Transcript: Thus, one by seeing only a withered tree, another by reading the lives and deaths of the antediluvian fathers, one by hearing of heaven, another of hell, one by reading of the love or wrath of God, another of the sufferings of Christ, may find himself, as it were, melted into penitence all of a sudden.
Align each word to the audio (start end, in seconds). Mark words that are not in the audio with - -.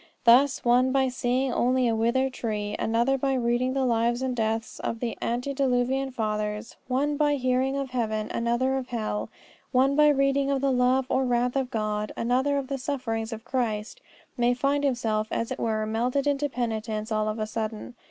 Thus, 0.23 0.65
one 0.65 0.91
by 0.91 1.09
seeing 1.09 1.53
only 1.53 1.87
a 1.87 1.95
withered 1.95 2.33
tree, 2.33 2.75
another 2.79 3.19
by 3.19 3.35
reading 3.35 3.73
the 3.75 3.85
lives 3.85 4.23
and 4.23 4.35
deaths 4.35 4.79
of 4.79 4.99
the 4.99 5.15
antediluvian 5.21 6.09
fathers, 6.09 6.75
one 6.87 7.17
by 7.17 7.35
hearing 7.35 7.77
of 7.77 7.91
heaven, 7.91 8.27
another 8.31 8.77
of 8.77 8.87
hell, 8.87 9.29
one 9.71 9.95
by 9.95 10.07
reading 10.07 10.49
of 10.49 10.59
the 10.59 10.71
love 10.71 11.05
or 11.07 11.23
wrath 11.23 11.55
of 11.55 11.69
God, 11.69 12.13
another 12.17 12.57
of 12.57 12.67
the 12.67 12.79
sufferings 12.79 13.31
of 13.31 13.45
Christ, 13.45 14.01
may 14.39 14.55
find 14.55 14.83
himself, 14.83 15.27
as 15.29 15.51
it 15.51 15.59
were, 15.59 15.85
melted 15.85 16.25
into 16.25 16.49
penitence 16.49 17.11
all 17.11 17.29
of 17.29 17.37
a 17.37 17.45
sudden. 17.45 17.93